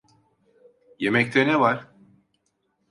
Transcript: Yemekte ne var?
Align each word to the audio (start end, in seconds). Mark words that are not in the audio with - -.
Yemekte 0.99 1.47
ne 1.47 1.59
var? 1.59 1.91